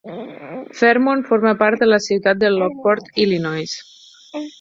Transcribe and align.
Fairmont 0.77 1.19
forma 1.31 1.51
part 1.59 1.83
de 1.83 1.89
la 1.91 1.99
ciutat 2.05 2.39
de 2.45 2.51
Lockport, 2.55 3.13
Illinois. 3.25 3.77